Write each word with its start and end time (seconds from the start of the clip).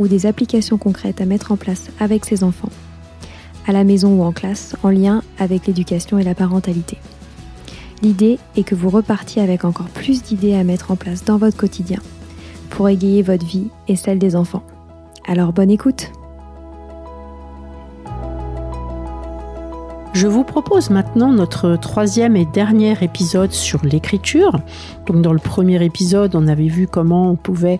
ou 0.00 0.08
des 0.08 0.26
applications 0.26 0.78
concrètes 0.78 1.20
à 1.20 1.26
mettre 1.26 1.52
en 1.52 1.56
place 1.56 1.90
avec 2.00 2.24
ses 2.24 2.42
enfants, 2.42 2.70
à 3.68 3.72
la 3.72 3.84
maison 3.84 4.18
ou 4.18 4.22
en 4.22 4.32
classe, 4.32 4.74
en 4.82 4.88
lien 4.88 5.22
avec 5.38 5.66
l'éducation 5.66 6.18
et 6.18 6.24
la 6.24 6.34
parentalité. 6.34 6.96
L'idée 8.02 8.38
est 8.56 8.62
que 8.62 8.74
vous 8.74 8.88
repartiez 8.88 9.42
avec 9.42 9.64
encore 9.64 9.90
plus 9.90 10.22
d'idées 10.22 10.54
à 10.54 10.64
mettre 10.64 10.90
en 10.90 10.96
place 10.96 11.24
dans 11.24 11.36
votre 11.36 11.58
quotidien 11.58 12.00
pour 12.70 12.88
égayer 12.88 13.22
votre 13.22 13.44
vie 13.44 13.68
et 13.88 13.96
celle 13.96 14.18
des 14.18 14.36
enfants. 14.36 14.62
Alors 15.28 15.52
bonne 15.52 15.70
écoute 15.70 16.10
Je 20.12 20.26
vous 20.26 20.42
propose 20.42 20.90
maintenant 20.90 21.32
notre 21.32 21.76
troisième 21.76 22.36
et 22.36 22.44
dernier 22.44 22.96
épisode 23.00 23.52
sur 23.52 23.84
l'écriture. 23.84 24.58
Donc 25.06 25.22
dans 25.22 25.32
le 25.32 25.38
premier 25.38 25.84
épisode, 25.84 26.34
on 26.34 26.48
avait 26.48 26.66
vu 26.66 26.88
comment 26.88 27.30
on 27.30 27.36
pouvait 27.36 27.78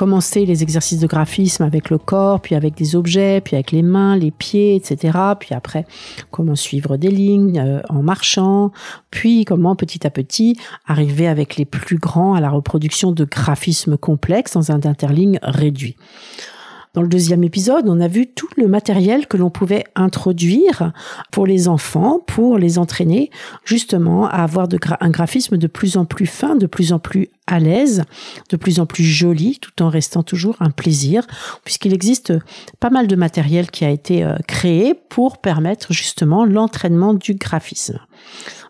commencer 0.00 0.46
les 0.46 0.62
exercices 0.62 0.98
de 0.98 1.06
graphisme 1.06 1.62
avec 1.62 1.90
le 1.90 1.98
corps, 1.98 2.40
puis 2.40 2.54
avec 2.54 2.74
des 2.74 2.96
objets, 2.96 3.42
puis 3.42 3.54
avec 3.54 3.70
les 3.70 3.82
mains, 3.82 4.16
les 4.16 4.30
pieds, 4.30 4.74
etc. 4.74 5.18
Puis 5.38 5.54
après, 5.54 5.84
comment 6.30 6.56
suivre 6.56 6.96
des 6.96 7.10
lignes 7.10 7.60
euh, 7.60 7.82
en 7.90 8.02
marchant, 8.02 8.72
puis 9.10 9.44
comment 9.44 9.76
petit 9.76 10.06
à 10.06 10.10
petit 10.10 10.56
arriver 10.86 11.28
avec 11.28 11.56
les 11.56 11.66
plus 11.66 11.98
grands 11.98 12.32
à 12.32 12.40
la 12.40 12.48
reproduction 12.48 13.12
de 13.12 13.26
graphismes 13.26 13.98
complexes 13.98 14.54
dans 14.54 14.72
un 14.72 14.80
interligne 14.86 15.38
réduit. 15.42 15.96
Dans 16.94 17.02
le 17.02 17.08
deuxième 17.08 17.44
épisode, 17.44 17.84
on 17.86 18.00
a 18.00 18.08
vu 18.08 18.26
tout 18.26 18.48
le 18.56 18.68
matériel 18.68 19.26
que 19.28 19.36
l'on 19.36 19.50
pouvait 19.50 19.84
introduire 19.94 20.92
pour 21.30 21.46
les 21.46 21.68
enfants, 21.68 22.20
pour 22.26 22.56
les 22.56 22.78
entraîner 22.78 23.30
justement 23.64 24.26
à 24.26 24.42
avoir 24.42 24.66
un 25.00 25.10
graphisme 25.10 25.56
de 25.56 25.66
plus 25.68 25.98
en 25.98 26.06
plus 26.06 26.26
fin, 26.26 26.56
de 26.56 26.66
plus 26.66 26.92
en 26.92 26.98
plus 26.98 27.28
à 27.50 27.58
l'aise, 27.58 28.04
de 28.48 28.56
plus 28.56 28.80
en 28.80 28.86
plus 28.86 29.04
joli, 29.04 29.58
tout 29.60 29.82
en 29.82 29.88
restant 29.88 30.22
toujours 30.22 30.56
un 30.60 30.70
plaisir, 30.70 31.26
puisqu'il 31.64 31.92
existe 31.92 32.32
pas 32.78 32.90
mal 32.90 33.06
de 33.06 33.16
matériel 33.16 33.70
qui 33.70 33.84
a 33.84 33.90
été 33.90 34.24
euh, 34.24 34.36
créé 34.46 34.94
pour 34.94 35.38
permettre 35.38 35.92
justement 35.92 36.44
l'entraînement 36.44 37.14
du 37.14 37.34
graphisme. 37.34 37.98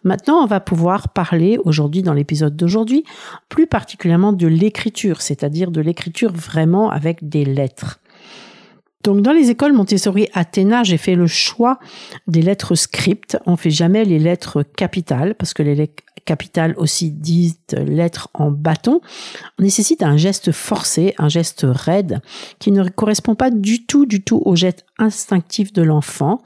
Maintenant, 0.03 0.43
on 0.43 0.47
va 0.47 0.61
pouvoir 0.61 1.11
parler 1.11 1.59
aujourd'hui, 1.65 2.03
dans 2.03 2.15
l'épisode 2.15 2.57
d'aujourd'hui, 2.57 3.05
plus 3.49 3.67
particulièrement 3.67 4.33
de 4.33 4.47
l'écriture, 4.47 5.21
c'est-à-dire 5.21 5.71
de 5.71 5.81
l'écriture 5.81 6.33
vraiment 6.33 6.91
avec 6.91 7.29
des 7.29 7.45
lettres. 7.45 8.01
Donc 9.03 9.23
dans 9.23 9.33
les 9.33 9.51
écoles 9.51 9.73
Montessori 9.73 10.29
Athéna, 10.35 10.83
j'ai 10.83 10.99
fait 10.99 11.15
le 11.15 11.27
choix 11.27 11.79
des 12.27 12.43
lettres 12.43 12.75
script. 12.75 13.39
On 13.47 13.57
fait 13.57 13.71
jamais 13.71 14.05
les 14.05 14.19
lettres 14.19 14.63
capitales 14.63 15.35
parce 15.35 15.55
que 15.55 15.63
les 15.63 15.75
capitale 16.25 16.75
aussi 16.77 17.11
dite 17.11 17.75
lettre 17.77 18.29
en 18.35 18.51
bâton, 18.51 19.01
nécessite 19.59 20.03
un 20.03 20.17
geste 20.17 20.53
forcé, 20.53 21.15
un 21.19 21.29
geste 21.29 21.67
raide, 21.69 22.21
qui 22.59 22.73
ne 22.73 22.89
correspond 22.89 23.35
pas 23.35 23.51
du 23.51 23.85
tout, 23.87 24.07
du 24.07 24.23
tout 24.23 24.43
au 24.45 24.55
geste 24.55 24.85
instinctif 24.99 25.73
de 25.73 25.83
l'enfant. 25.83 26.43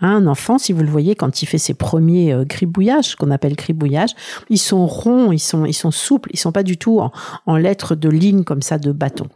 Un 0.00 0.26
enfant, 0.26 0.58
si 0.58 0.72
vous 0.72 0.82
le 0.82 0.88
voyez, 0.88 1.14
quand 1.14 1.42
il 1.42 1.46
fait 1.46 1.58
ses 1.58 1.74
premiers 1.74 2.32
euh, 2.32 2.44
gribouillages, 2.44 3.16
qu'on 3.16 3.30
appelle 3.30 3.54
gribouillage, 3.54 4.10
ils 4.48 4.58
sont 4.58 4.86
ronds, 4.86 5.30
ils 5.30 5.38
sont, 5.38 5.66
ils 5.66 5.74
sont 5.74 5.90
souples, 5.90 6.30
ils 6.32 6.38
sont 6.38 6.52
pas 6.52 6.62
du 6.62 6.78
tout 6.78 7.00
en, 7.00 7.12
en 7.46 7.56
lettres 7.56 7.94
de 7.94 8.08
ligne 8.08 8.44
comme 8.44 8.62
ça 8.62 8.78
de 8.78 8.92
bâton. 8.92 9.26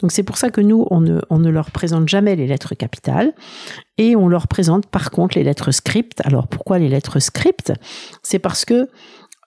Donc 0.00 0.12
c'est 0.12 0.22
pour 0.22 0.36
ça 0.36 0.50
que 0.50 0.60
nous, 0.60 0.86
on 0.90 1.00
ne, 1.00 1.20
on 1.30 1.38
ne 1.38 1.48
leur 1.48 1.70
présente 1.70 2.08
jamais 2.08 2.17
les 2.20 2.46
lettres 2.46 2.74
capitales 2.74 3.32
et 3.96 4.16
on 4.16 4.28
leur 4.28 4.48
présente 4.48 4.86
par 4.86 5.10
contre 5.10 5.36
les 5.36 5.44
lettres 5.44 5.70
script. 5.70 6.20
Alors 6.24 6.48
pourquoi 6.48 6.78
les 6.78 6.88
lettres 6.88 7.20
script 7.20 7.72
C'est 8.22 8.38
parce 8.38 8.64
que 8.64 8.88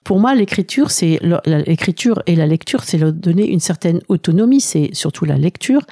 pour 0.04 0.18
moi, 0.18 0.34
l'écriture, 0.34 0.90
c'est 0.90 1.20
l'écriture 1.46 2.22
et 2.26 2.34
la 2.34 2.46
lecture, 2.46 2.82
c'est 2.82 2.98
leur 2.98 3.12
donner 3.12 3.48
une 3.48 3.60
certaine 3.60 4.00
autonomie. 4.08 4.60
C'est 4.60 4.90
surtout 4.94 5.24
la 5.24 5.36
lecture, 5.36 5.82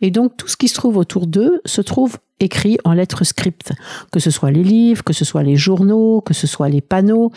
et 0.00 0.10
donc 0.10 0.36
tout 0.36 0.48
ce 0.48 0.56
qui 0.56 0.66
se 0.66 0.74
trouve 0.74 0.96
autour 0.96 1.28
d'eux 1.28 1.60
se 1.64 1.80
trouve 1.80 2.18
écrit 2.40 2.78
en 2.84 2.92
lettres 2.92 3.24
script, 3.24 3.72
que 4.10 4.18
ce 4.18 4.30
soit 4.30 4.50
les 4.50 4.64
livres, 4.64 5.04
que 5.04 5.12
ce 5.12 5.24
soit 5.24 5.42
les 5.42 5.56
journaux, 5.56 6.20
que 6.20 6.34
ce 6.34 6.46
soit 6.46 6.68
les 6.68 6.80
panneaux, 6.80 7.30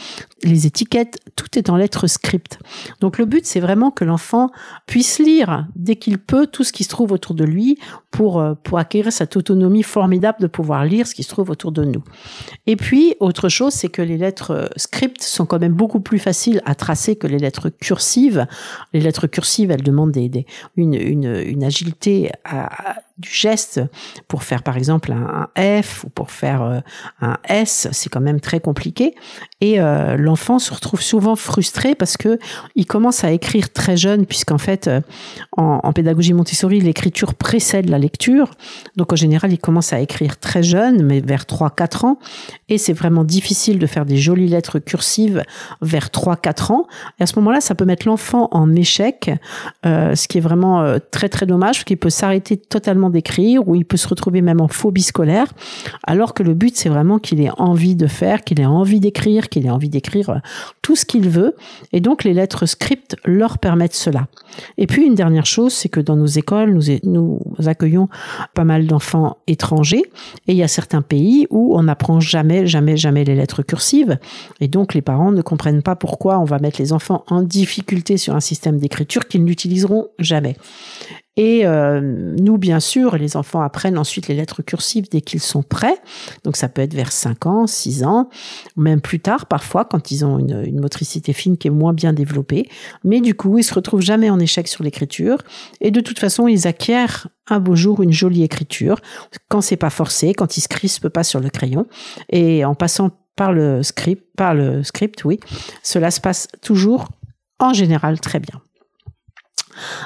les 0.44 0.66
étiquettes, 0.66 1.20
tout 1.36 1.58
est 1.58 1.70
en 1.70 1.76
lettres 1.76 2.08
script. 2.08 2.60
Donc 3.02 3.18
le 3.18 3.26
but, 3.26 3.46
c'est 3.46 3.60
vraiment 3.60 3.92
que 3.92 4.06
l'enfant 4.06 4.50
puisse 4.88 5.20
lire 5.20 5.68
dès 5.76 5.96
qu'il 5.96 6.18
peut 6.18 6.48
tout 6.48 6.64
ce 6.64 6.74
qui 6.74 6.84
se 6.84 6.90
trouve 6.90 7.12
autour 7.12 7.36
de 7.36 7.44
lui 7.44 7.78
pour, 8.12 8.40
euh, 8.40 8.54
pour 8.64 8.80
acquérir 8.80 9.12
cette 9.12 9.36
autonomie 9.36 9.84
formidable 9.84 10.40
de 10.40 10.48
pouvoir 10.48 10.86
lire 10.86 11.08
ce 11.08 11.16
qui 11.16 11.24
se 11.24 11.30
trouve 11.30 11.50
autour 11.50 11.72
de 11.72 11.84
nous. 11.84 12.04
Et 12.68 12.76
puis, 12.76 13.16
autre 13.20 13.50
chose, 13.50 13.74
c'est 13.74 13.90
que 13.90 14.02
les 14.02 14.18
lettres 14.18 14.52
euh, 14.52 14.68
script 14.78 15.22
sont 15.22 15.46
quand 15.46 15.60
même 15.60 15.74
beaucoup 15.74 16.00
plus 16.00 16.20
faciles 16.20 16.62
à 16.66 16.76
tracer 16.76 17.16
que 17.16 17.28
les 17.28 17.40
lettres 17.40 17.70
cursives. 17.70 18.48
Les 18.94 19.00
lettres 19.00 19.28
cursives, 19.28 19.72
elles 19.72 19.84
demandent 19.84 20.12
des, 20.12 20.46
une, 20.78 20.94
une, 20.94 21.36
une 21.46 21.64
agilité 21.64 22.32
à, 22.46 22.96
du 23.18 23.30
geste 23.30 23.80
pour 24.28 24.42
faire 24.42 24.64
par 24.64 24.76
exemple 24.76 25.12
un, 25.12 25.48
F 25.82 26.04
ou 26.04 26.10
pour 26.10 26.32
faire 26.32 26.64
euh, 26.64 26.80
un 27.22 27.38
S, 27.48 27.88
c'est 27.92 28.10
quand 28.10 28.22
même 28.22 28.40
très 28.40 28.60
compliqué. 28.60 29.14
Et 29.62 29.80
euh, 29.80 30.18
l'enfant 30.18 30.58
se 30.58 30.74
retrouve 30.74 31.02
souvent 31.02 31.36
frustré 31.36 31.94
parce 31.94 32.18
que 32.18 32.40
il 32.76 32.88
commence 32.88 33.24
à 33.24 33.32
écrire 33.32 33.72
très 33.72 33.98
jeune, 33.98 34.26
puisqu'en 34.26 34.58
fait, 34.58 34.88
euh, 34.88 35.02
en, 35.56 35.94
pédagogie 35.94 36.34
Montessori, 36.34 36.82
l'écriture 36.82 37.36
précède 37.36 37.88
la 37.88 38.00
lecture. 38.00 38.50
Donc 38.98 39.14
en 39.14 39.16
général, 39.16 39.54
il 39.54 39.60
commence 39.60 39.94
à 39.94 40.00
écrire 40.00 40.40
très 40.40 40.64
jeune, 40.64 41.04
mais 41.04 41.22
vers 41.22 41.44
3-4 41.44 42.06
ans. 42.06 42.20
Et 42.68 42.80
c'est 42.80 42.94
vraiment 42.94 43.24
difficile 43.24 43.78
de 43.78 43.86
faire 43.86 44.06
des 44.06 44.18
jolies 44.18 44.48
lettres 44.48 44.80
cursives 44.80 45.44
vers 45.82 46.08
3-4 46.08 46.72
ans. 46.74 46.88
Et 47.20 47.24
à 47.24 47.28
ce 47.28 47.36
moment-là, 47.38 47.62
ça 47.62 47.76
peut 47.76 47.86
mettre 47.86 48.08
l'enfant 48.08 48.50
en 48.52 48.74
échec, 48.76 49.30
ce 49.84 50.28
qui 50.28 50.40
est 50.40 50.42
vraiment 50.42 50.98
très 51.12 51.30
très 51.30 51.46
dommage, 51.46 51.86
qu'il 51.86 51.98
peut 51.98 52.10
s'arrêter 52.10 52.58
totalement 52.58 53.03
d'écrire 53.10 53.68
ou 53.68 53.76
il 53.76 53.86
peut 53.86 53.98
se 53.98 54.08
retrouver 54.08 54.42
même 54.42 54.62
en 54.62 54.68
phobie 54.68 55.02
scolaire, 55.02 55.54
alors 56.06 56.34
que 56.34 56.44
le 56.44 56.54
but 56.54 56.76
c'est 56.76 56.90
vraiment 56.90 57.20
qu'il 57.20 57.42
ait 57.42 57.52
envie 57.58 57.96
de 57.96 58.08
faire, 58.08 58.44
qu'il 58.44 58.60
ait 58.60 58.66
envie 58.66 59.00
d'écrire, 59.00 59.50
qu'il 59.50 59.66
ait 59.66 59.72
envie 59.72 59.90
d'écrire 59.90 60.30
euh, 60.30 60.38
tout 60.82 60.96
ce 60.96 61.06
qu'il 61.06 61.30
veut. 61.30 61.56
Et 61.92 62.02
donc 62.02 62.24
les 62.24 62.34
lettres 62.34 62.66
script 62.66 63.16
leur 63.26 63.58
permettent 63.58 63.96
cela. 63.96 64.28
Et 64.78 64.88
puis 64.88 65.06
une 65.06 65.16
dernière 65.16 65.46
chose, 65.46 65.74
c'est 65.74 65.90
que 65.90 66.00
dans 66.00 66.16
nos 66.16 66.26
écoles, 66.26 66.74
nous, 66.74 66.82
nous 67.04 67.40
accueillons 67.66 68.10
pas 68.54 68.64
mal 68.64 68.88
d'enfants 68.88 69.38
étrangers 69.48 70.04
et 70.48 70.54
il 70.54 70.58
y 70.58 70.64
a 70.64 70.68
certains 70.68 71.02
pays 71.02 71.48
où 71.50 71.78
on 71.78 71.84
n'apprend 71.84 72.20
jamais, 72.20 72.68
jamais, 72.68 72.98
jamais 72.98 73.24
les 73.24 73.36
lettres 73.36 73.64
cursives. 73.64 74.18
Et 74.60 74.68
donc 74.68 74.94
les 74.94 75.02
parents 75.02 75.32
ne 75.32 75.42
comprennent 75.42 75.82
pas 75.84 75.96
pourquoi 75.96 76.40
on 76.40 76.46
va 76.46 76.60
mettre 76.60 76.82
les 76.82 76.94
enfants 76.94 77.24
en 77.28 77.42
difficulté 77.42 78.18
sur 78.18 78.36
un 78.36 78.40
système 78.40 78.78
d'écriture 78.78 79.28
qu'ils 79.28 79.44
n'utiliseront 79.44 80.08
jamais. 80.20 80.56
Et 81.36 81.66
euh, 81.66 82.00
nous, 82.02 82.58
bien 82.58 82.80
sûr, 82.80 83.18
les 83.18 83.36
enfants 83.38 83.62
apprennent 83.62 83.98
ensuite 83.98 84.28
les 84.28 84.36
lettres 84.36 84.62
cursives 84.62 85.10
dès 85.10 85.22
qu'ils 85.22 85.40
sont 85.40 85.64
prêts. 85.64 85.98
Donc 86.44 86.56
ça 86.56 86.70
peut 86.70 86.82
être 86.82 86.94
vers 86.94 87.12
5 87.12 87.46
ans, 87.48 87.68
6 87.68 88.04
ans, 88.04 88.30
même 88.78 89.02
plus 89.02 89.20
tard 89.20 89.48
parfois 89.48 89.84
quand 89.86 90.12
ils 90.12 90.26
ont 90.26 90.38
une, 90.38 90.64
une, 90.64 90.80
motricité 90.80 91.34
fine 91.34 91.58
qui 91.58 91.68
est 91.68 91.72
moins 91.72 91.94
bien 91.94 92.14
développée. 92.14 92.70
Mais 93.04 93.20
du 93.20 93.34
coup, 93.34 93.58
ils 93.58 93.64
se 93.64 93.74
retrouvent 93.74 94.02
jamais 94.02 94.30
en 94.30 94.40
échec 94.40 94.68
sur 94.68 94.84
l'écriture. 94.84 95.40
Et 95.82 95.90
de 95.90 96.02
toute 96.02 96.20
façon, 96.20 96.48
ils 96.48 96.68
acquièrent 96.68 97.28
un 97.50 97.60
beau 97.60 97.76
jour 97.76 98.02
une 98.04 98.12
jolie 98.12 98.44
écriture 98.44 99.00
quand 99.50 99.62
c'est 99.62 99.76
pas 99.76 99.90
forcé, 99.90 100.34
quand 100.34 100.58
ils 100.58 100.62
se 100.62 100.68
crispent 100.68 101.10
pas 101.10 101.24
sur 101.24 101.40
le 101.40 101.50
crayon. 101.50 101.88
Et 102.30 102.64
en 102.64 102.76
passant 102.76 103.12
par 103.36 103.54
le 103.54 103.82
script, 103.82 104.24
par 104.38 104.54
le 104.54 104.84
script, 104.84 105.26
oui, 105.26 105.40
cela 105.82 106.12
se 106.12 106.22
passe 106.22 106.48
toujours 106.62 107.10
en 107.60 107.74
général 107.74 108.20
très 108.20 108.40
bien. 108.40 108.62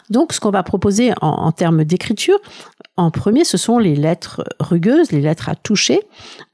Donc, 0.09 0.33
ce 0.33 0.39
qu'on 0.39 0.51
va 0.51 0.63
proposer 0.63 1.13
en, 1.21 1.51
termes 1.51 1.83
d'écriture, 1.83 2.39
en 2.95 3.11
premier, 3.11 3.43
ce 3.43 3.57
sont 3.57 3.77
les 3.77 3.95
lettres 3.95 4.43
rugueuses, 4.59 5.11
les 5.11 5.21
lettres 5.21 5.49
à 5.49 5.55
toucher. 5.55 6.01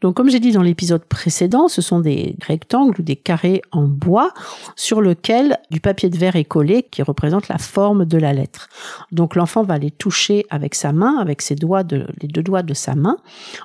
Donc, 0.01 0.15
comme 0.15 0.30
j'ai 0.30 0.39
dit 0.39 0.51
dans 0.51 0.62
l'épisode 0.62 1.04
précédent, 1.06 1.68
ce 1.68 1.81
sont 1.81 2.00
des 2.00 2.36
rectangles 2.45 3.00
ou 3.00 3.04
des 3.04 3.15
carrés 3.15 3.62
en 3.71 3.83
bois 3.83 4.31
sur 4.75 5.01
lequel 5.01 5.57
du 5.71 5.80
papier 5.80 6.10
de 6.10 6.18
verre 6.18 6.36
est 6.36 6.44
collé 6.44 6.83
qui 6.83 7.01
représente 7.01 7.48
la 7.48 7.57
forme 7.57 8.06
de 8.06 8.18
la 8.18 8.33
lettre. 8.33 8.69
Donc, 9.12 9.36
l'enfant 9.36 9.63
va 9.63 9.77
les 9.77 9.92
toucher 9.92 10.45
avec 10.50 10.75
sa 10.75 10.92
main, 10.92 11.18
avec 11.19 11.42
ses 11.42 11.56
doigts 11.56 11.83
les 11.83 12.27
deux 12.27 12.44
doigts 12.44 12.63
de 12.63 12.74
sa 12.74 12.95
main, 12.95 13.18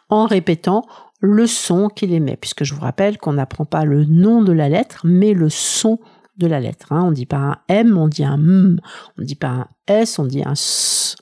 en 0.08 0.26
répétant 0.26 0.86
le 1.20 1.46
son 1.46 1.88
qu'il 1.88 2.12
émet, 2.12 2.36
puisque 2.36 2.64
je 2.64 2.74
vous 2.74 2.80
rappelle 2.80 3.18
qu'on 3.18 3.32
n'apprend 3.32 3.64
pas 3.64 3.84
le 3.84 4.04
nom 4.04 4.42
de 4.42 4.52
la 4.52 4.68
lettre, 4.68 5.00
mais 5.04 5.34
le 5.34 5.48
son 5.48 5.98
de 6.38 6.46
la 6.46 6.60
lettre. 6.60 6.92
Hein. 6.92 7.02
On 7.04 7.12
dit 7.12 7.26
pas 7.26 7.36
un 7.36 7.56
M, 7.68 7.98
on 7.98 8.08
dit 8.08 8.24
un 8.24 8.34
M. 8.34 8.80
On 9.18 9.22
dit 9.22 9.34
pas 9.34 9.48
un 9.48 9.68
S, 9.86 10.18
on 10.18 10.24
dit 10.24 10.42
un 10.44 10.52
S. 10.52 11.16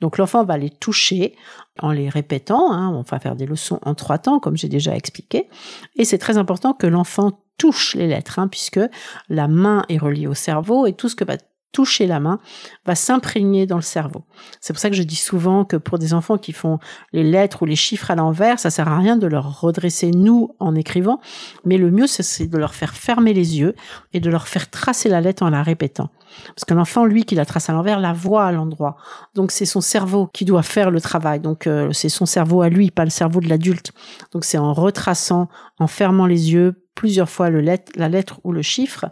Donc 0.00 0.18
l'enfant 0.18 0.44
va 0.44 0.56
les 0.56 0.70
toucher 0.70 1.36
en 1.80 1.92
les 1.92 2.08
répétant. 2.08 2.72
Hein. 2.72 2.90
On 2.94 3.02
va 3.02 3.18
faire 3.18 3.36
des 3.36 3.46
leçons 3.46 3.78
en 3.82 3.94
trois 3.94 4.18
temps, 4.18 4.40
comme 4.40 4.56
j'ai 4.56 4.68
déjà 4.68 4.94
expliqué. 4.94 5.48
Et 5.96 6.04
c'est 6.04 6.18
très 6.18 6.38
important 6.38 6.72
que 6.72 6.86
l'enfant 6.86 7.42
touche 7.58 7.94
les 7.94 8.06
lettres, 8.06 8.38
hein, 8.38 8.48
puisque 8.48 8.80
la 9.28 9.46
main 9.46 9.84
est 9.88 9.98
reliée 9.98 10.26
au 10.26 10.34
cerveau 10.34 10.86
et 10.86 10.94
tout 10.94 11.10
ce 11.10 11.16
que 11.16 11.24
va 11.24 11.36
toucher 11.72 12.06
la 12.06 12.20
main 12.20 12.40
va 12.84 12.94
s'imprégner 12.94 13.66
dans 13.66 13.76
le 13.76 13.82
cerveau. 13.82 14.24
C'est 14.60 14.72
pour 14.72 14.80
ça 14.80 14.90
que 14.90 14.96
je 14.96 15.02
dis 15.02 15.16
souvent 15.16 15.64
que 15.64 15.76
pour 15.76 15.98
des 15.98 16.14
enfants 16.14 16.38
qui 16.38 16.52
font 16.52 16.78
les 17.12 17.24
lettres 17.24 17.62
ou 17.62 17.66
les 17.66 17.76
chiffres 17.76 18.10
à 18.10 18.14
l'envers, 18.14 18.58
ça 18.58 18.70
sert 18.70 18.88
à 18.88 18.98
rien 18.98 19.16
de 19.16 19.26
leur 19.26 19.60
redresser 19.60 20.10
nous 20.10 20.54
en 20.58 20.74
écrivant, 20.74 21.20
mais 21.64 21.78
le 21.78 21.90
mieux 21.90 22.06
c'est 22.06 22.46
de 22.46 22.58
leur 22.58 22.74
faire 22.74 22.94
fermer 22.94 23.32
les 23.32 23.58
yeux 23.58 23.74
et 24.12 24.20
de 24.20 24.30
leur 24.30 24.48
faire 24.48 24.70
tracer 24.70 25.08
la 25.08 25.20
lettre 25.20 25.42
en 25.42 25.50
la 25.50 25.62
répétant. 25.62 26.10
Parce 26.48 26.64
que 26.64 26.74
l'enfant, 26.74 27.04
lui, 27.04 27.24
qui 27.24 27.34
la 27.34 27.44
trace 27.44 27.68
à 27.70 27.72
l'envers, 27.72 28.00
la 28.00 28.12
voit 28.12 28.44
à 28.44 28.52
l'endroit. 28.52 28.96
Donc 29.34 29.50
c'est 29.50 29.64
son 29.64 29.80
cerveau 29.80 30.28
qui 30.32 30.44
doit 30.44 30.62
faire 30.62 30.90
le 30.90 31.00
travail. 31.00 31.40
Donc 31.40 31.66
euh, 31.66 31.92
c'est 31.92 32.08
son 32.08 32.26
cerveau 32.26 32.62
à 32.62 32.68
lui, 32.68 32.90
pas 32.90 33.04
le 33.04 33.10
cerveau 33.10 33.40
de 33.40 33.48
l'adulte. 33.48 33.92
Donc 34.32 34.44
c'est 34.44 34.58
en 34.58 34.72
retraçant, 34.72 35.48
en 35.78 35.86
fermant 35.86 36.26
les 36.26 36.52
yeux 36.52 36.79
plusieurs 36.94 37.30
fois 37.30 37.50
la 37.50 38.08
lettre 38.08 38.40
ou 38.44 38.52
le 38.52 38.62
chiffre 38.62 39.06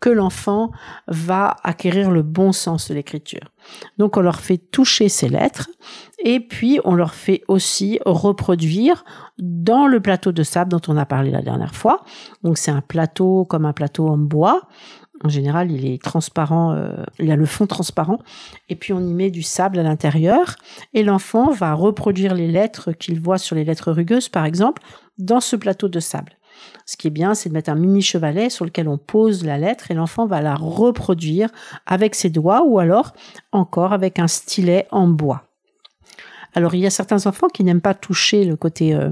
que 0.00 0.10
l'enfant 0.10 0.70
va 1.08 1.56
acquérir 1.64 2.10
le 2.10 2.22
bon 2.22 2.52
sens 2.52 2.88
de 2.88 2.94
l'écriture. 2.94 3.52
Donc 3.98 4.16
on 4.16 4.20
leur 4.20 4.40
fait 4.40 4.58
toucher 4.58 5.08
ces 5.08 5.28
lettres 5.28 5.68
et 6.24 6.40
puis 6.40 6.80
on 6.84 6.94
leur 6.94 7.14
fait 7.14 7.42
aussi 7.48 7.98
reproduire 8.06 9.04
dans 9.38 9.86
le 9.86 10.00
plateau 10.00 10.32
de 10.32 10.42
sable 10.42 10.70
dont 10.70 10.80
on 10.88 10.96
a 10.96 11.06
parlé 11.06 11.30
la 11.30 11.42
dernière 11.42 11.74
fois. 11.74 12.04
Donc 12.44 12.58
c'est 12.58 12.70
un 12.70 12.80
plateau 12.80 13.44
comme 13.44 13.64
un 13.64 13.72
plateau 13.72 14.08
en 14.08 14.18
bois. 14.18 14.68
En 15.24 15.28
général, 15.28 15.72
il 15.72 15.84
est 15.84 16.00
transparent, 16.00 16.74
euh, 16.74 16.92
il 17.18 17.32
a 17.32 17.36
le 17.36 17.44
fond 17.44 17.66
transparent, 17.66 18.20
et 18.68 18.76
puis 18.76 18.92
on 18.92 19.00
y 19.00 19.12
met 19.12 19.32
du 19.32 19.42
sable 19.42 19.80
à 19.80 19.82
l'intérieur, 19.82 20.54
et 20.94 21.02
l'enfant 21.02 21.50
va 21.50 21.74
reproduire 21.74 22.34
les 22.34 22.46
lettres 22.46 22.92
qu'il 22.92 23.20
voit 23.20 23.38
sur 23.38 23.56
les 23.56 23.64
lettres 23.64 23.90
rugueuses, 23.90 24.28
par 24.28 24.44
exemple, 24.44 24.80
dans 25.18 25.40
ce 25.40 25.56
plateau 25.56 25.88
de 25.88 25.98
sable. 25.98 26.37
Ce 26.86 26.96
qui 26.96 27.08
est 27.08 27.10
bien, 27.10 27.34
c'est 27.34 27.48
de 27.48 27.54
mettre 27.54 27.70
un 27.70 27.74
mini 27.74 28.02
chevalet 28.02 28.50
sur 28.50 28.64
lequel 28.64 28.88
on 28.88 28.98
pose 28.98 29.44
la 29.44 29.58
lettre 29.58 29.90
et 29.90 29.94
l'enfant 29.94 30.26
va 30.26 30.40
la 30.40 30.54
reproduire 30.54 31.50
avec 31.86 32.14
ses 32.14 32.30
doigts 32.30 32.62
ou 32.64 32.78
alors 32.78 33.12
encore 33.52 33.92
avec 33.92 34.18
un 34.18 34.28
stylet 34.28 34.86
en 34.90 35.06
bois. 35.08 35.44
Alors 36.54 36.74
il 36.74 36.80
y 36.80 36.86
a 36.86 36.90
certains 36.90 37.26
enfants 37.26 37.48
qui 37.48 37.62
n'aiment 37.62 37.80
pas 37.80 37.94
toucher 37.94 38.44
le 38.44 38.56
côté 38.56 38.94
euh, 38.94 39.10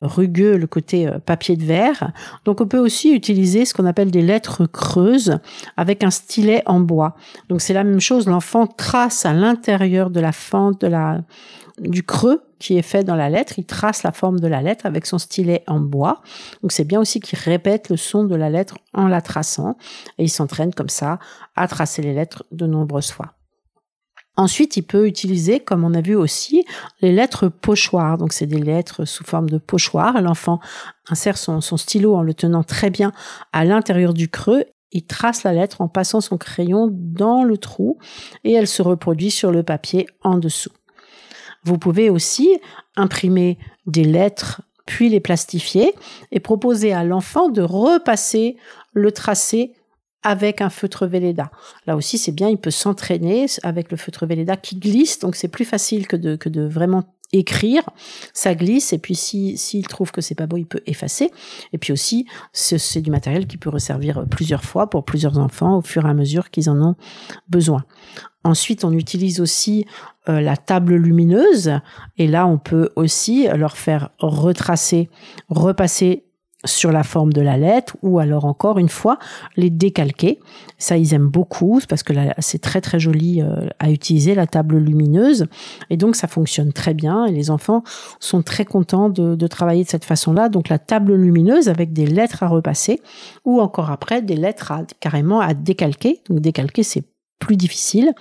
rugueux, 0.00 0.56
le 0.56 0.66
côté 0.66 1.06
euh, 1.06 1.18
papier 1.18 1.56
de 1.56 1.64
verre. 1.64 2.12
Donc 2.44 2.60
on 2.60 2.66
peut 2.66 2.78
aussi 2.78 3.12
utiliser 3.12 3.64
ce 3.64 3.74
qu'on 3.74 3.86
appelle 3.86 4.10
des 4.10 4.22
lettres 4.22 4.66
creuses 4.66 5.38
avec 5.76 6.04
un 6.04 6.10
stylet 6.10 6.62
en 6.66 6.80
bois. 6.80 7.16
Donc 7.48 7.60
c'est 7.60 7.74
la 7.74 7.84
même 7.84 8.00
chose, 8.00 8.26
l'enfant 8.26 8.66
trace 8.66 9.26
à 9.26 9.32
l'intérieur 9.32 10.10
de 10.10 10.20
la 10.20 10.32
fente 10.32 10.80
de 10.80 10.86
la 10.86 11.20
du 11.78 12.02
creux 12.02 12.45
qui 12.58 12.76
est 12.78 12.82
fait 12.82 13.04
dans 13.04 13.16
la 13.16 13.28
lettre, 13.28 13.58
il 13.58 13.66
trace 13.66 14.02
la 14.02 14.12
forme 14.12 14.40
de 14.40 14.46
la 14.46 14.62
lettre 14.62 14.86
avec 14.86 15.06
son 15.06 15.18
stylet 15.18 15.62
en 15.66 15.80
bois. 15.80 16.22
Donc 16.62 16.72
c'est 16.72 16.84
bien 16.84 17.00
aussi 17.00 17.20
qu'il 17.20 17.38
répète 17.38 17.88
le 17.88 17.96
son 17.96 18.24
de 18.24 18.34
la 18.34 18.50
lettre 18.50 18.78
en 18.94 19.08
la 19.08 19.20
traçant 19.20 19.76
et 20.18 20.24
il 20.24 20.30
s'entraîne 20.30 20.72
comme 20.72 20.88
ça 20.88 21.18
à 21.54 21.68
tracer 21.68 22.02
les 22.02 22.14
lettres 22.14 22.44
de 22.52 22.66
nombreuses 22.66 23.10
fois. 23.10 23.36
Ensuite, 24.38 24.76
il 24.76 24.82
peut 24.82 25.06
utiliser, 25.06 25.60
comme 25.60 25.82
on 25.82 25.94
a 25.94 26.02
vu 26.02 26.14
aussi, 26.14 26.64
les 27.00 27.10
lettres 27.10 27.48
pochoirs. 27.48 28.18
Donc, 28.18 28.34
c'est 28.34 28.46
des 28.46 28.60
lettres 28.60 29.06
sous 29.06 29.24
forme 29.24 29.48
de 29.48 29.56
pochoir. 29.56 30.20
L'enfant 30.20 30.60
insère 31.08 31.38
son, 31.38 31.62
son, 31.62 31.78
stylo 31.78 32.14
en 32.14 32.22
le 32.22 32.34
tenant 32.34 32.62
très 32.62 32.90
bien 32.90 33.12
à 33.54 33.64
l'intérieur 33.64 34.12
du 34.12 34.28
creux. 34.28 34.64
Il 34.92 35.06
trace 35.06 35.42
la 35.42 35.54
lettre 35.54 35.80
en 35.80 35.88
passant 35.88 36.20
son 36.20 36.36
crayon 36.36 36.88
dans 36.92 37.44
le 37.44 37.56
trou 37.56 37.98
et 38.44 38.52
elle 38.52 38.68
se 38.68 38.82
reproduit 38.82 39.30
sur 39.30 39.50
le 39.50 39.62
papier 39.62 40.06
en 40.22 40.36
dessous. 40.36 40.70
Vous 41.66 41.78
pouvez 41.78 42.10
aussi 42.10 42.58
imprimer 42.96 43.58
des 43.86 44.04
lettres 44.04 44.62
puis 44.86 45.08
les 45.08 45.20
plastifier 45.20 45.94
et 46.30 46.40
proposer 46.40 46.92
à 46.92 47.04
l'enfant 47.04 47.48
de 47.48 47.60
repasser 47.60 48.56
le 48.92 49.10
tracé 49.10 49.72
avec 50.22 50.60
un 50.60 50.70
feutre 50.70 51.06
Velleda. 51.06 51.50
Là 51.86 51.96
aussi, 51.96 52.18
c'est 52.18 52.32
bien, 52.32 52.48
il 52.48 52.58
peut 52.58 52.70
s'entraîner 52.70 53.46
avec 53.62 53.90
le 53.90 53.96
feutre 53.96 54.26
Velleda 54.26 54.56
qui 54.56 54.76
glisse, 54.76 55.18
donc 55.18 55.36
c'est 55.36 55.48
plus 55.48 55.64
facile 55.64 56.06
que 56.06 56.16
de, 56.16 56.36
que 56.36 56.48
de 56.48 56.62
vraiment 56.62 57.04
écrire, 57.32 57.82
ça 58.32 58.54
glisse 58.54 58.92
et 58.92 58.98
puis 58.98 59.14
si 59.14 59.58
s'il 59.58 59.86
trouve 59.88 60.12
que 60.12 60.20
c'est 60.20 60.34
pas 60.34 60.46
beau, 60.46 60.56
il 60.56 60.66
peut 60.66 60.82
effacer. 60.86 61.30
Et 61.72 61.78
puis 61.78 61.92
aussi, 61.92 62.26
c'est 62.52 63.00
du 63.00 63.10
matériel 63.10 63.46
qui 63.46 63.56
peut 63.56 63.70
resservir 63.70 64.24
plusieurs 64.30 64.64
fois 64.64 64.88
pour 64.88 65.04
plusieurs 65.04 65.38
enfants 65.38 65.78
au 65.78 65.82
fur 65.82 66.06
et 66.06 66.10
à 66.10 66.14
mesure 66.14 66.50
qu'ils 66.50 66.70
en 66.70 66.80
ont 66.80 66.94
besoin. 67.48 67.84
Ensuite, 68.46 68.84
on 68.84 68.92
utilise 68.92 69.40
aussi 69.40 69.86
euh, 70.28 70.40
la 70.40 70.56
table 70.56 70.94
lumineuse 70.94 71.72
et 72.16 72.28
là, 72.28 72.46
on 72.46 72.58
peut 72.58 72.90
aussi 72.94 73.48
leur 73.56 73.76
faire 73.76 74.10
retracer, 74.18 75.10
repasser 75.48 76.26
sur 76.64 76.92
la 76.92 77.02
forme 77.02 77.32
de 77.32 77.40
la 77.40 77.56
lettre 77.56 77.96
ou 78.02 78.18
alors 78.18 78.44
encore 78.44 78.78
une 78.78 78.88
fois 78.88 79.18
les 79.56 79.70
décalquer. 79.70 80.38
Ça, 80.78 80.96
ils 80.96 81.12
aiment 81.12 81.28
beaucoup 81.28 81.80
parce 81.88 82.02
que 82.02 82.12
c'est 82.38 82.60
très 82.60 82.80
très 82.80 82.98
joli 82.98 83.42
euh, 83.42 83.68
à 83.78 83.90
utiliser 83.90 84.34
la 84.34 84.46
table 84.46 84.78
lumineuse 84.78 85.46
et 85.90 85.96
donc 85.96 86.16
ça 86.16 86.28
fonctionne 86.28 86.72
très 86.72 86.94
bien 86.94 87.26
et 87.26 87.32
les 87.32 87.50
enfants 87.50 87.82
sont 88.20 88.42
très 88.42 88.64
contents 88.64 89.08
de, 89.08 89.46
travailler 89.46 89.84
de 89.84 89.88
cette 89.88 90.04
façon-là. 90.04 90.48
Donc 90.48 90.68
la 90.68 90.78
table 90.78 91.14
lumineuse 91.14 91.68
avec 91.68 91.92
des 91.92 92.06
lettres 92.06 92.42
à 92.42 92.48
repasser 92.48 93.00
ou 93.44 93.60
encore 93.60 93.90
après 93.90 94.22
des 94.22 94.36
lettres 94.36 94.72
carrément 95.00 95.40
à 95.40 95.54
décalquer. 95.54 96.20
Donc 96.28 96.40
décalquer, 96.40 96.82
c'est 96.82 97.04
plus 97.38 97.56
difficile, 97.56 98.12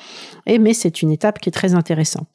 et, 0.46 0.60
mais 0.60 0.74
c'est 0.74 1.02
une 1.02 1.12
étape 1.12 1.40
qui 1.40 1.50
est 1.50 1.52
très 1.52 1.74
intéressante. 1.74 2.28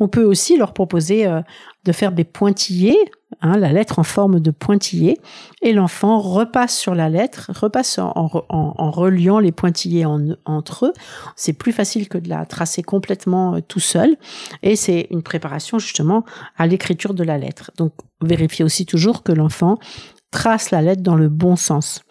On 0.00 0.08
peut 0.08 0.24
aussi 0.24 0.56
leur 0.56 0.72
proposer 0.72 1.26
euh, 1.26 1.40
de 1.84 1.92
faire 1.92 2.12
des 2.12 2.24
pointillés, 2.24 2.98
hein, 3.40 3.56
la 3.56 3.72
lettre 3.72 3.98
en 3.98 4.02
forme 4.02 4.40
de 4.40 4.50
pointillé, 4.50 5.18
et 5.62 5.72
l'enfant 5.72 6.18
repasse 6.18 6.76
sur 6.76 6.94
la 6.94 7.08
lettre, 7.08 7.50
repasse 7.54 7.98
en, 7.98 8.28
reliant 8.90 9.38
les 9.38 9.52
pointillés 9.52 10.04
entre 10.44 10.86
eux. 10.86 10.92
C'est 11.36 11.52
plus 11.52 11.72
facile 11.72 12.08
que 12.08 12.18
de 12.18 12.28
la 12.28 12.44
tracer 12.44 12.82
complètement 12.82 13.54
euh, 13.54 13.60
tout 13.66 13.80
seul, 13.80 14.16
et 14.62 14.76
c'est 14.76 15.06
une 15.10 15.22
préparation 15.22 15.78
justement 15.78 16.24
à 16.56 16.66
l'écriture 16.66 17.14
de 17.14 17.24
la 17.24 17.38
lettre. 17.38 17.70
Donc 17.76 17.92
vérifiez 18.20 18.64
aussi 18.64 18.86
toujours 18.86 19.22
que 19.22 19.32
l'enfant 19.32 19.78
trace 20.36 20.70
la 20.70 20.82
lettre 20.82 21.00
dans 21.02 21.14
le 21.16 21.30
bon 21.30 21.56
sens. 21.56 22.04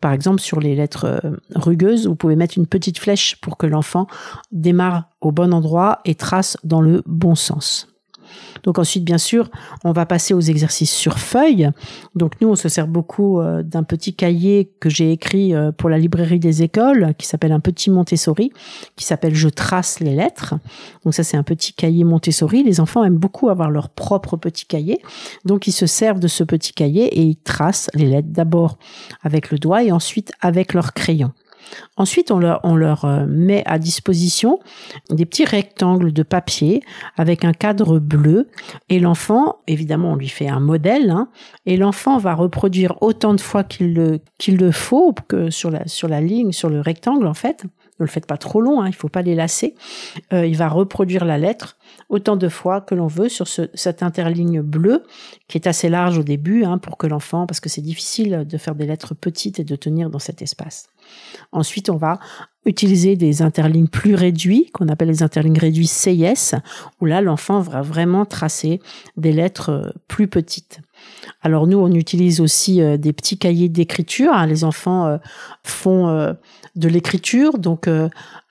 Par 0.00 0.12
exemple, 0.12 0.40
sur 0.40 0.60
les 0.60 0.76
lettres 0.76 1.20
euh, 1.24 1.36
rugueuses, 1.56 2.06
vous 2.06 2.14
pouvez 2.14 2.36
mettre 2.36 2.56
une 2.56 2.68
petite 2.68 2.96
flèche 2.96 3.40
pour 3.40 3.56
que 3.56 3.66
l'enfant 3.66 4.06
démarre 4.52 5.08
au 5.20 5.32
bon 5.32 5.52
endroit 5.52 5.98
et 6.04 6.14
trace 6.14 6.56
dans 6.62 6.80
le 6.80 7.02
bon 7.06 7.34
sens. 7.34 7.91
Donc 8.62 8.78
ensuite, 8.78 9.04
bien 9.04 9.18
sûr, 9.18 9.50
on 9.84 9.92
va 9.92 10.06
passer 10.06 10.34
aux 10.34 10.40
exercices 10.40 10.92
sur 10.92 11.18
feuille. 11.18 11.70
Donc 12.14 12.32
nous, 12.40 12.48
on 12.48 12.56
se 12.56 12.68
sert 12.68 12.86
beaucoup 12.86 13.40
euh, 13.40 13.62
d'un 13.62 13.82
petit 13.82 14.14
cahier 14.14 14.70
que 14.80 14.88
j'ai 14.88 15.12
écrit 15.12 15.54
euh, 15.54 15.72
pour 15.72 15.90
la 15.90 15.98
librairie 15.98 16.38
des 16.38 16.62
écoles, 16.62 17.14
qui 17.18 17.26
s'appelle 17.26 17.52
un 17.52 17.60
petit 17.60 17.90
Montessori, 17.90 18.52
qui 18.96 19.04
s'appelle 19.04 19.34
Je 19.34 19.48
trace 19.48 20.00
les 20.00 20.14
lettres. 20.14 20.54
Donc 21.04 21.14
ça, 21.14 21.24
c'est 21.24 21.36
un 21.36 21.42
petit 21.42 21.72
cahier 21.72 22.04
Montessori. 22.04 22.62
Les 22.62 22.80
enfants 22.80 23.04
aiment 23.04 23.18
beaucoup 23.18 23.48
avoir 23.48 23.70
leur 23.70 23.88
propre 23.88 24.36
petit 24.36 24.66
cahier. 24.66 25.00
Donc 25.44 25.66
ils 25.66 25.72
se 25.72 25.86
servent 25.86 26.20
de 26.20 26.28
ce 26.28 26.44
petit 26.44 26.72
cahier 26.72 27.06
et 27.18 27.22
ils 27.22 27.36
tracent 27.36 27.90
les 27.94 28.06
lettres 28.06 28.28
d'abord 28.30 28.78
avec 29.22 29.50
le 29.50 29.58
doigt 29.58 29.82
et 29.82 29.92
ensuite 29.92 30.32
avec 30.40 30.74
leur 30.74 30.92
crayon. 30.92 31.32
Ensuite, 31.96 32.30
on 32.30 32.38
leur, 32.38 33.04
euh, 33.04 33.26
met 33.26 33.62
à 33.66 33.78
disposition 33.78 34.58
des 35.10 35.26
petits 35.26 35.44
rectangles 35.44 36.12
de 36.12 36.22
papier 36.22 36.82
avec 37.16 37.44
un 37.44 37.52
cadre 37.52 37.98
bleu 37.98 38.48
et 38.88 38.98
l'enfant, 39.00 39.56
évidemment, 39.66 40.12
on 40.12 40.16
lui 40.16 40.28
fait 40.28 40.48
un 40.48 40.60
modèle 40.60 41.10
hein, 41.10 41.28
et 41.66 41.76
l'enfant 41.76 42.18
va 42.18 42.34
reproduire 42.34 42.96
autant 43.02 43.34
de 43.34 43.40
fois 43.40 43.64
qu'il 43.64 43.94
le, 43.94 44.20
qu'il 44.38 44.56
le 44.56 44.72
faut 44.72 45.14
que 45.28 45.50
sur 45.50 45.70
la, 45.70 45.86
sur 45.86 46.08
la 46.08 46.20
ligne, 46.20 46.52
sur 46.52 46.68
le 46.68 46.80
rectangle 46.80 47.26
en 47.26 47.34
fait. 47.34 47.64
Ne 48.00 48.06
le 48.06 48.10
faites 48.10 48.26
pas 48.26 48.38
trop 48.38 48.60
long, 48.60 48.80
hein, 48.80 48.88
il 48.88 48.94
faut 48.94 49.08
pas 49.08 49.22
les 49.22 49.34
lasser. 49.34 49.74
Euh, 50.32 50.46
il 50.46 50.56
va 50.56 50.68
reproduire 50.68 51.24
la 51.24 51.38
lettre 51.38 51.76
autant 52.08 52.36
de 52.36 52.48
fois 52.48 52.80
que 52.80 52.94
l'on 52.94 53.06
veut 53.06 53.28
sur 53.28 53.46
cette 53.48 54.02
interligne 54.02 54.62
bleue 54.62 55.04
qui 55.48 55.58
est 55.58 55.66
assez 55.66 55.88
large 55.88 56.18
au 56.18 56.22
début 56.22 56.64
hein, 56.64 56.78
pour 56.78 56.96
que 56.96 57.06
l'enfant, 57.06 57.46
parce 57.46 57.60
que 57.60 57.68
c'est 57.68 57.82
difficile 57.82 58.46
de 58.48 58.58
faire 58.58 58.74
des 58.74 58.86
lettres 58.86 59.14
petites 59.14 59.60
et 59.60 59.64
de 59.64 59.76
tenir 59.76 60.10
dans 60.10 60.18
cet 60.18 60.40
espace. 60.42 60.88
Ensuite, 61.52 61.90
on 61.90 61.96
va 61.96 62.18
utiliser 62.64 63.16
des 63.16 63.42
interlignes 63.42 63.88
plus 63.88 64.14
réduits, 64.14 64.70
qu'on 64.72 64.88
appelle 64.88 65.08
les 65.08 65.22
interlignes 65.22 65.58
réduits 65.58 65.86
CIS, 65.86 66.54
où 67.00 67.06
là, 67.06 67.20
l'enfant 67.20 67.60
va 67.60 67.82
vraiment 67.82 68.24
tracer 68.24 68.80
des 69.16 69.32
lettres 69.32 69.70
euh, 69.70 69.90
plus 70.08 70.28
petites. 70.28 70.80
Alors 71.42 71.66
nous, 71.66 71.78
on 71.78 71.90
utilise 71.92 72.40
aussi 72.40 72.80
euh, 72.80 72.96
des 72.96 73.12
petits 73.12 73.38
cahiers 73.38 73.68
d'écriture. 73.68 74.32
Hein. 74.32 74.46
Les 74.46 74.64
enfants 74.64 75.06
euh, 75.06 75.18
font 75.64 76.34
de 76.76 76.88
l'écriture, 76.88 77.58
donc 77.58 77.88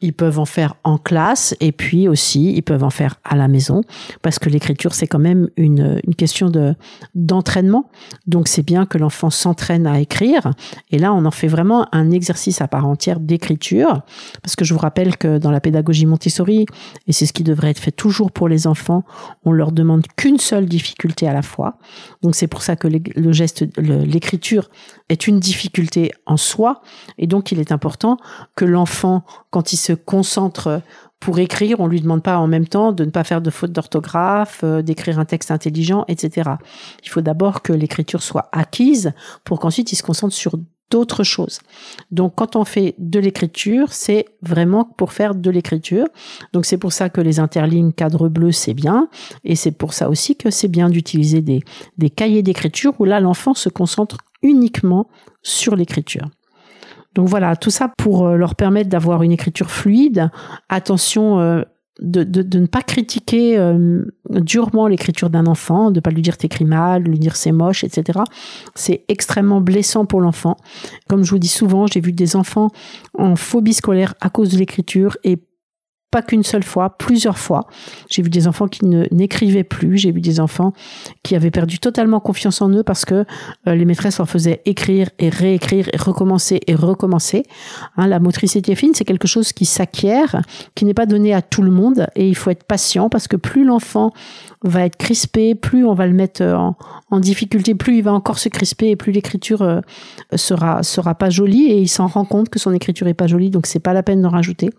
ils 0.02 0.14
peuvent 0.14 0.40
en 0.40 0.46
faire 0.46 0.76
en 0.84 0.98
classe 0.98 1.56
et 1.60 1.72
puis 1.72 2.08
aussi 2.08 2.54
ils 2.54 2.64
peuvent 2.64 2.84
en 2.84 2.90
faire 2.90 3.16
à 3.24 3.36
la 3.36 3.48
maison 3.48 3.82
parce 4.22 4.40
que 4.40 4.50
l'écriture 4.50 4.94
c'est 4.94 5.08
quand 5.08 5.20
même 5.20 5.50
une, 5.58 6.02
une 6.06 6.16
question 6.16 6.50
de 6.50 6.76
d'entraînement. 7.16 7.90
Donc 8.28 8.48
c'est 8.48 8.64
bien 8.64 8.86
que 8.86 8.98
l'enfant 8.98 9.30
s'entraîne 9.30 9.86
à 9.88 10.00
écrire 10.00 10.52
et 10.90 10.98
là 10.98 11.14
on 11.14 11.26
en 11.26 11.32
fait 11.32 11.48
vraiment 11.48 11.88
un 11.92 12.12
exercice 12.12 12.62
à 12.62 12.68
part 12.68 12.86
entière 12.88 13.20
d'écriture 13.20 14.02
parce 14.42 14.56
que 14.56 14.66
je 14.66 14.74
vous 14.74 14.80
rappelle 14.80 15.18
que 15.18 15.38
dans 15.38 15.52
la 15.52 15.60
pédagogie 15.60 16.06
Montessori 16.06 16.66
et 17.08 17.14
c'est 17.14 17.26
ce 17.26 17.34
qui 17.34 17.44
devrait 17.44 17.70
être 17.70 17.80
fait 17.80 17.92
toujours 17.92 18.32
pour 18.32 18.48
les 18.48 18.68
enfants, 18.68 19.04
on 19.46 19.52
leur 19.52 19.72
demande 19.72 20.06
qu'une 20.16 20.40
seule 20.40 20.66
difficulté 20.66 21.28
à 21.28 21.34
la 21.34 21.42
fois. 21.42 21.78
Donc 22.22 22.36
c'est 22.36 22.48
pour 22.48 22.64
ça 22.64 22.76
que 22.76 22.88
le 22.88 23.32
geste 23.32 23.66
l'écriture 23.78 24.70
est 25.10 25.28
une 25.28 25.40
difficulté 25.40 26.12
en 26.26 26.38
soi 26.38 26.82
et 27.18 27.28
donc 27.28 27.52
il 27.52 27.60
est 27.60 27.72
important 27.72 28.18
que 28.56 28.66
l'enfant 28.66 29.24
quand 29.52 29.74
il 29.74 29.78
se 29.78 29.91
concentre 29.94 30.82
pour 31.22 31.38
écrire, 31.38 31.80
on 31.80 31.88
lui 31.88 32.02
demande 32.02 32.24
pas 32.24 32.40
en 32.40 32.48
même 32.48 32.68
temps 32.68 32.92
de 32.92 33.06
ne 33.06 33.12
pas 33.12 33.24
faire 33.24 33.42
de 33.42 33.52
fautes 33.52 33.72
d'orthographe, 33.72 34.62
euh, 34.64 34.82
d'écrire 34.82 35.20
un 35.20 35.26
texte 35.26 35.52
intelligent, 35.52 36.04
etc. 36.08 36.50
Il 37.04 37.10
faut 37.10 37.22
d'abord 37.22 37.62
que 37.62 37.72
l'écriture 37.72 38.24
soit 38.24 38.50
acquise 38.52 39.14
pour 39.44 39.60
qu'ensuite 39.60 39.92
il 39.92 39.96
se 39.96 40.04
concentre 40.04 40.34
sur 40.34 40.58
d'autres 40.90 41.24
choses. 41.24 41.60
Donc 42.10 42.34
quand 42.36 42.56
on 42.56 42.66
fait 42.66 42.96
de 42.98 43.20
l'écriture, 43.20 43.94
c'est 43.94 44.26
vraiment 44.42 44.84
pour 44.84 45.14
faire 45.14 45.36
de 45.36 45.50
l'écriture. 45.50 46.08
Donc 46.54 46.66
c'est 46.66 46.78
pour 46.78 46.92
ça 46.92 47.10
que 47.10 47.22
les 47.22 47.40
interlignes 47.40 47.94
cadre 47.94 48.28
bleu, 48.28 48.52
c'est 48.52 48.74
bien. 48.74 49.08
Et 49.44 49.56
c'est 49.56 49.72
pour 49.72 49.94
ça 49.94 50.10
aussi 50.10 50.36
que 50.36 50.50
c'est 50.50 50.68
bien 50.68 50.90
d'utiliser 50.90 51.42
des, 51.42 51.62
des 51.98 52.10
cahiers 52.10 52.44
d'écriture 52.44 52.94
où 53.00 53.06
là 53.06 53.20
l'enfant 53.20 53.54
se 53.54 53.70
concentre 53.70 54.18
uniquement 54.42 55.08
sur 55.44 55.76
l'écriture. 55.76 56.28
Donc 57.14 57.28
voilà, 57.28 57.56
tout 57.56 57.70
ça 57.70 57.92
pour 57.98 58.26
euh, 58.26 58.36
leur 58.36 58.56
permettre 58.56 58.90
d'avoir 58.90 59.24
une 59.24 59.32
écriture 59.32 59.70
fluide. 59.70 60.30
Attention 60.70 61.40
euh, 61.40 61.64
de, 62.00 62.24
de, 62.24 62.60
ne 62.60 62.66
pas 62.66 62.82
critiquer 62.82 63.58
euh, 63.58 64.04
durement 64.30 64.88
l'écriture 64.88 65.30
d'un 65.30 65.46
enfant, 65.46 65.92
de 65.92 66.00
pas 66.00 66.10
lui 66.10 66.22
dire 66.22 66.38
t'écris 66.38 66.66
mal, 66.66 67.04
de 67.04 67.10
lui 67.10 67.20
dire 67.20 67.36
c'est 67.36 67.52
moche, 67.52 67.84
etc. 67.84 68.20
C'est 68.76 69.04
extrêmement 69.08 69.62
blessant 69.62 70.06
pour 70.06 70.22
l'enfant. 70.22 70.58
Comme 71.10 71.24
je 71.24 71.32
vous 71.32 71.40
dis 71.40 71.48
souvent, 71.48 71.86
j'ai 71.88 72.00
vu 72.00 72.14
des 72.14 72.36
enfants 72.36 72.70
en 73.18 73.36
phobie 73.36 73.74
scolaire 73.74 74.16
à 74.22 74.30
cause 74.30 74.50
de 74.50 74.58
l'écriture 74.58 75.18
et 75.24 75.38
pas 76.12 76.22
qu'une 76.22 76.44
seule 76.44 76.64
fois, 76.64 76.98
plusieurs 76.98 77.40
fois. 77.40 77.68
J'ai 78.10 78.22
vu 78.22 78.30
des 78.30 78.48
enfants 78.48 78.68
qui 78.68 78.86
ne 78.86 79.06
n'écrivaient 79.12 79.64
plus, 79.64 79.98
j'ai 79.98 80.12
vu 80.12 80.20
des 80.20 80.40
enfants 80.40 80.74
qui 81.24 81.36
avaient 81.36 81.52
perdu 81.52 81.80
totalement 81.80 82.20
confiance 82.20 82.62
en 82.62 82.70
eux 82.70 82.84
parce 82.84 83.06
que 83.06 83.26
euh, 83.68 83.76
les 83.76 83.86
maîtresses 83.86 84.18
leur 84.18 84.30
faisaient 84.30 84.62
écrire 84.66 85.10
et 85.20 85.30
réécrire 85.30 85.88
et 85.94 85.98
recommencer 85.98 86.60
et 86.68 86.76
recommencer. 86.76 87.44
Hein, 87.96 88.08
la 88.08 88.20
motricité 88.20 88.76
fine, 88.76 88.94
c'est 88.94 89.06
quelque 89.06 89.28
chose 89.28 89.54
qui 89.54 89.66
s'acquiert, 89.66 90.42
qui 90.76 90.84
n'est 90.84 90.94
pas 90.94 91.06
donné 91.06 91.34
à 91.34 91.42
tout 91.42 91.62
le 91.62 91.72
monde 91.72 92.08
et 92.16 92.28
il 92.28 92.36
faut 92.36 92.50
être 92.50 92.66
patient 92.66 93.10
parce 93.10 93.28
que 93.28 93.38
plus 93.38 93.64
l'enfant 93.64 94.12
va 94.64 94.86
être 94.86 94.98
crispé, 94.98 95.56
plus 95.56 95.86
on 95.86 95.94
va 95.94 96.06
le 96.06 96.14
mettre 96.14 96.44
en, 96.44 96.76
en 97.10 97.20
difficulté, 97.20 97.74
plus 97.74 97.98
il 97.98 98.04
va 98.04 98.14
encore 98.14 98.38
se 98.38 98.50
crisper 98.50 98.90
et 98.90 98.96
plus 98.96 99.12
l'écriture 99.12 99.62
euh, 99.62 99.82
sera 100.36 100.84
sera 100.84 101.16
pas 101.16 101.30
jolie 101.30 101.72
et 101.72 101.80
il 101.80 101.88
s'en 101.88 102.08
rend 102.08 102.26
compte 102.26 102.50
que 102.50 102.60
son 102.60 102.74
écriture 102.74 103.08
est 103.08 103.14
pas 103.14 103.28
jolie, 103.28 103.50
donc 103.50 103.66
c'est 103.66 103.80
pas 103.80 103.94
la 103.94 104.04
peine 104.04 104.22
d'en 104.22 104.30
rajouter. 104.30 104.70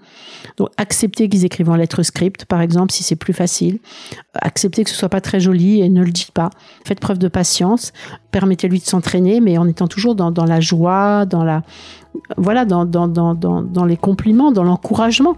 Donc 0.56 0.68
accepter 0.76 1.21
qu'ils 1.28 1.44
écrivent 1.44 1.70
en 1.70 1.76
lettres 1.76 2.02
script, 2.02 2.44
par 2.44 2.60
exemple, 2.60 2.92
si 2.92 3.02
c'est 3.02 3.16
plus 3.16 3.32
facile. 3.32 3.78
Accepter 4.34 4.84
que 4.84 4.90
ce 4.90 4.96
soit 4.96 5.08
pas 5.08 5.20
très 5.20 5.40
joli 5.40 5.80
et 5.80 5.88
ne 5.88 6.02
le 6.02 6.10
dites 6.10 6.30
pas. 6.30 6.50
Faites 6.84 7.00
preuve 7.00 7.18
de 7.18 7.28
patience. 7.28 7.92
Permettez-lui 8.30 8.78
de 8.78 8.84
s'entraîner, 8.84 9.40
mais 9.40 9.58
en 9.58 9.68
étant 9.68 9.88
toujours 9.88 10.14
dans, 10.14 10.30
dans 10.30 10.44
la 10.44 10.60
joie, 10.60 11.26
dans 11.26 11.44
la 11.44 11.62
voilà, 12.36 12.64
dans, 12.64 12.84
dans, 12.84 13.08
dans, 13.08 13.34
dans 13.34 13.84
les 13.84 13.96
compliments, 13.96 14.52
dans 14.52 14.64
l'encouragement. 14.64 15.36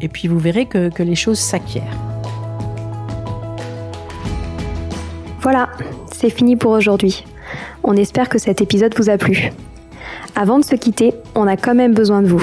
Et 0.00 0.08
puis 0.08 0.28
vous 0.28 0.38
verrez 0.38 0.66
que, 0.66 0.88
que 0.88 1.02
les 1.02 1.14
choses 1.14 1.38
s'acquièrent. 1.38 1.96
Voilà, 5.40 5.68
c'est 6.12 6.30
fini 6.30 6.56
pour 6.56 6.72
aujourd'hui. 6.72 7.24
On 7.84 7.94
espère 7.94 8.28
que 8.28 8.38
cet 8.38 8.60
épisode 8.60 8.94
vous 8.96 9.10
a 9.10 9.16
plu. 9.16 9.52
Avant 10.34 10.58
de 10.58 10.64
se 10.64 10.74
quitter, 10.74 11.14
on 11.34 11.46
a 11.46 11.56
quand 11.56 11.74
même 11.74 11.94
besoin 11.94 12.20
de 12.22 12.26
vous. 12.26 12.42